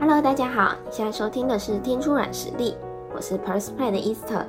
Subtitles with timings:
[0.00, 2.74] Hello，大家好，你现在收听的是听出软实力，
[3.14, 4.46] 我是 Persplay 的 Easter。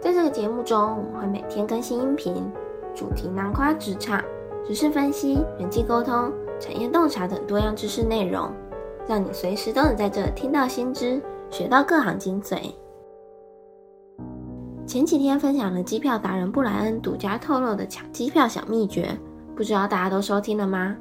[0.00, 2.50] 在这个节目中，我会每天更新音频，
[2.94, 4.24] 主题囊括职场、
[4.66, 8.50] 知识分析、人际沟通、产业洞察等多样知识内容，
[9.06, 11.20] 让你随时都能在这听到新知，
[11.50, 12.72] 学到各行精髓。
[14.86, 19.14] 前几天分享了机票达人布莱恩独家透露的抢机票小秘诀，
[19.54, 20.96] 不知道大家都收听了吗？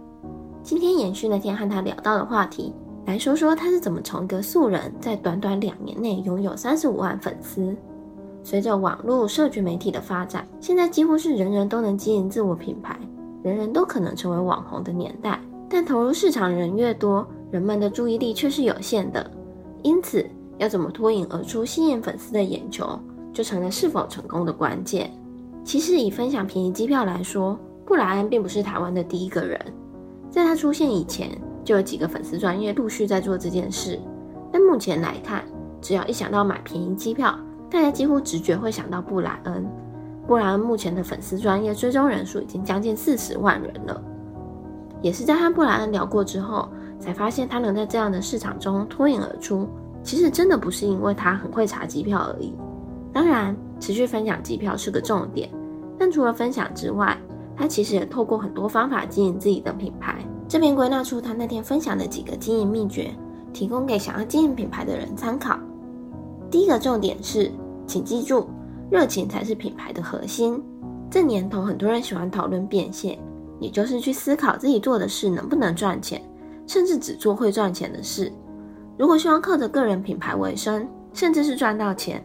[0.61, 2.75] 今天延续那天和他聊到的话题，
[3.05, 7.75] 来说说他是怎么从一个素人，在短短两年内拥有三十五万粉丝。
[8.43, 12.99] 随着网络社群媒体的发展，现在几乎是人人都能经营自我品牌，
[13.43, 15.39] 人人都可能成为网红的年代。
[15.69, 19.29] 但投入市场人越多，人们的注意力却是有限的，
[19.81, 20.25] 因此
[20.57, 22.99] 要怎么脱颖而出，吸引粉丝的眼球？
[23.33, 25.11] 就成了是否成功的关键。
[25.63, 29.59] 其实以分享便宜机票来说，布莱恩并不是台湾的第一个人。
[30.29, 31.29] 在他出现以前，
[31.65, 33.99] 就有几个粉丝专业陆续在做这件事。
[34.53, 35.43] 但目前来看，
[35.81, 37.37] 只要一想到买便宜机票，
[37.69, 39.65] 大家几乎直觉会想到布莱恩。
[40.25, 44.01] 布莱恩目前的粉丝专业追踪人数已经将近四十万人了。
[45.01, 49.67] 也是在和布莱恩聊过之后，才发现他能在这样的市场中脱颖而出，
[50.01, 52.55] 其实真的不是因为他很会查机票而已。
[53.11, 55.49] 当然，持续分享机票是个重点，
[55.99, 57.17] 但除了分享之外，
[57.55, 60.25] 他其实也透过很多方法经营自己的品牌。
[60.47, 63.11] 这边归纳出他那天分享的几个经营秘诀，
[63.51, 65.57] 提供给想要经营品牌的人参考。
[66.51, 67.51] 第一个重点是，
[67.87, 68.47] 请记住，
[68.89, 70.61] 热情才是品牌的核心。
[71.09, 73.17] 这年头，很多人喜欢讨论变现，
[73.59, 76.21] 也就是去思考自己做的事能不能赚钱，
[76.67, 78.31] 甚至只做会赚钱的事。
[78.97, 82.23] 如果希望靠着个人品牌为生，甚至是赚到钱。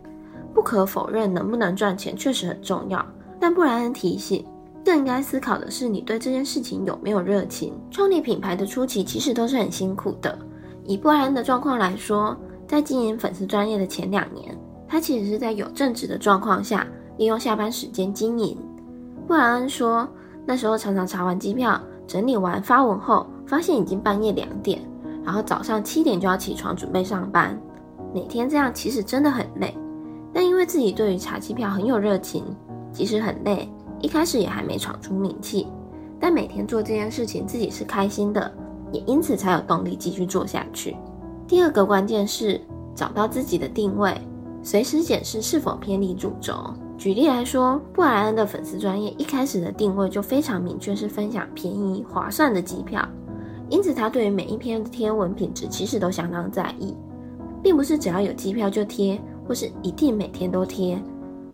[0.53, 3.05] 不可否认，能不能赚钱确实很重要。
[3.39, 4.45] 但布莱恩提醒，
[4.85, 7.73] 更应该思考的是你对这件事情有没有热情。
[7.91, 10.39] 创立品牌的初期其实都是很辛苦的。
[10.85, 12.37] 以布莱恩的状况来说，
[12.67, 14.57] 在经营粉丝专业的前两年，
[14.89, 16.87] 他其实是在有正职的状况下，
[17.19, 18.57] 利用下班时间经营。
[19.29, 20.09] 布莱恩说，
[20.45, 24.81] 那时候常常查完机票，整理完发文后，发现已经半夜两点，
[25.25, 27.57] 然后早上七点就要起床准备上班。
[28.13, 29.77] 每天这样其实真的很累。
[30.33, 32.45] 但因为自己对于查机票很有热情，
[32.93, 33.69] 即使很累，
[34.01, 35.67] 一开始也还没闯出名气，
[36.19, 38.53] 但每天做这件事情自己是开心的，
[38.93, 40.97] 也因此才有动力继续做下去。
[41.47, 42.61] 第二个关键是
[42.95, 44.15] 找到自己的定位，
[44.63, 46.55] 随时检视是否偏离主轴。
[46.97, 53.07] 举例来说，布莱恩的粉丝专业一开始的定位就非常明确，是分享便宜划算的机票，
[53.69, 56.95] 因此他对于每一篇的贴文品质其实都相当在意，
[57.63, 59.21] 并不是只要有机票就贴。
[59.49, 60.97] 或是一定每天都贴，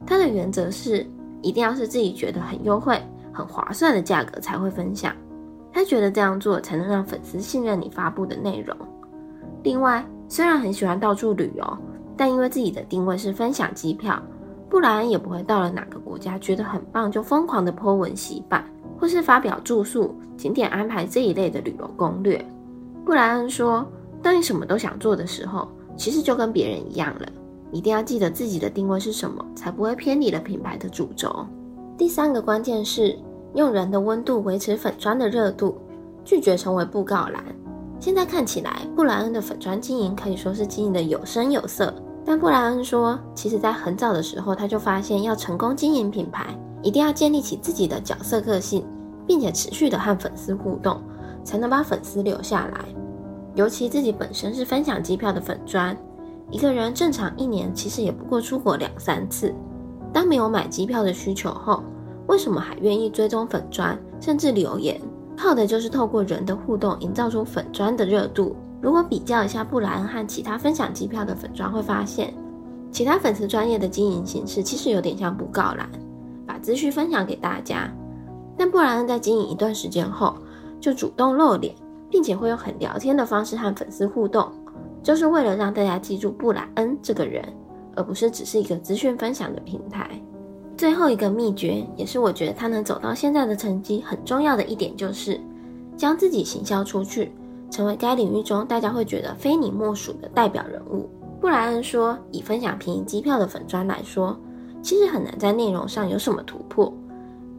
[0.07, 1.07] 他的原则是
[1.43, 3.01] 一定要是自己觉得很优惠、
[3.33, 5.15] 很划算的价格才会分享。
[5.73, 8.77] 他觉得这样做才能让粉丝信任你发布的内容。
[9.63, 11.79] 另外，虽然很喜欢到处旅游，
[12.17, 14.21] 但因为自己的定位是分享机票，
[14.71, 18.65] 布莱恩也不会到了哪个国家觉得很棒就疯狂的 po 文洗版，
[18.99, 22.43] 或是发表住宿、景点安排这一类的旅游攻略。
[23.05, 23.87] 布莱恩说
[24.23, 27.29] ：“当你什么都想做的时候，其实就跟别人一样了。”
[27.73, 31.47] 一定要记得自己的定位是什么，才不会偏离了品牌的主轴。
[31.99, 33.19] 第三个关键是
[33.55, 35.77] 用人的温度维持粉砖的热度，
[36.25, 37.43] 拒绝成为布告栏。
[37.99, 41.95] 现在看起来，布莱恩的粉砖经营可以说是经营的有声有色。
[42.25, 46.47] 但布莱恩说，其实在很早的时候他就发现，要成功经营品牌，
[46.83, 48.85] 一定要建立起自己的角色个性，
[49.27, 51.01] 并且持续的和粉丝互动，
[51.43, 52.85] 才能把粉丝留下来。
[53.55, 55.97] 尤其自己本身是分享机票的粉砖。
[56.51, 59.53] 一个人正常一年其实也不过出国两三次，
[60.13, 61.83] 当没有买机票的需求后，
[62.29, 65.01] 为什么还愿意追踪粉砖，甚至留言？
[65.37, 68.57] 靠的就是透过人的互动，营造出粉砖的热度。
[68.81, 72.33] 如果比较一下布莱恩和其他分享机票的粉砖，会发现，
[72.93, 75.91] 其他粉丝专业的经营形式其实有点像布告栏，
[76.47, 77.93] 把资讯分享给大家。
[78.57, 80.37] 但布莱恩在经营一段时间后，
[80.81, 81.75] 就主动露脸，
[82.09, 84.51] 并且会用很聊天的方式和粉丝互动。
[85.07, 87.41] 就是为了让大家记住布莱恩这个人，
[87.95, 90.11] 而不是只是一个资讯分享的平台。
[90.77, 95.41] 最后一个秘诀，也是我觉得他能走到现在的成绩很重要的一点，就是
[95.97, 97.31] 将自己行销出去，
[97.71, 101.09] 成为该领域中大家会觉得非你莫属的代表人物。
[101.41, 104.37] 布莱恩说，以分享便宜机票的粉砖来说，
[104.83, 106.93] 其实很难在内容上有什么突破。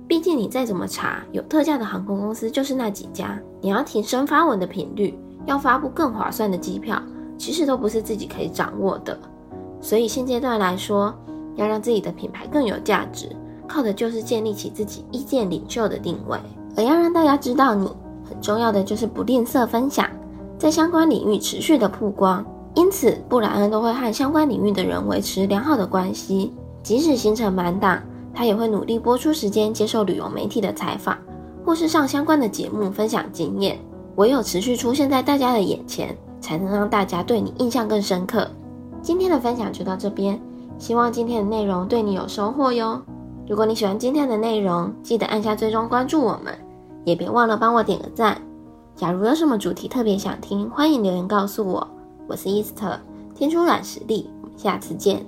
[0.06, 3.40] 毕竟你再怎么查，有特价的航空公司就是那几家。
[3.62, 7.02] 你要提升发文的频率，要发布更划算的机票。
[7.38, 9.18] 其实都不是自己可以掌握的，
[9.80, 11.13] 所以现阶段来说，
[11.56, 13.36] 要让自己的品牌更有价值，
[13.68, 16.38] 靠的就是建立起自己意见领袖的定位。
[16.75, 17.88] 而要让大家知道你，
[18.24, 20.07] 很重要的就是不吝啬分享，
[20.57, 22.45] 在相关领域持续的曝光，
[22.75, 26.54] 因此布莱恩都会和相关领域的人维持良好的关系。
[26.83, 28.01] 即使行程满档，
[28.33, 31.18] 他也会努力拨出时间接受旅游媒体的采访，
[31.66, 33.78] 或是上相关的节目分享经验。
[34.16, 38.48] 唯有持续出现在大家的眼前，才能让大家对你印象更深刻。
[39.01, 40.39] 今天的分享就到这边，
[40.78, 43.01] 希望今天的内容对你有收获哟。
[43.48, 46.54] 如果你喜欢今天的内容，记得按下追踪关注我们，
[47.06, 48.42] 也别忘了帮我点个赞。
[48.95, 51.88] 假如有什么主题特别想听，欢迎留言告诉我。
[52.28, 53.00] 我是伊斯特，
[53.33, 55.25] 听出软实力，我们下次见。